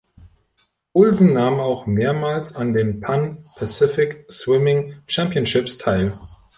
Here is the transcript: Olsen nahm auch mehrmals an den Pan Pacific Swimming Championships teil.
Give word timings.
Olsen 0.93 1.31
nahm 1.33 1.59
auch 1.59 1.85
mehrmals 1.85 2.55
an 2.55 2.73
den 2.73 3.01
Pan 3.01 3.45
Pacific 3.55 4.25
Swimming 4.31 4.95
Championships 5.05 5.77
teil. 5.77 6.17